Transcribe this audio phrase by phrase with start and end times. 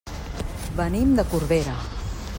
[0.79, 1.77] Venim de Corbera.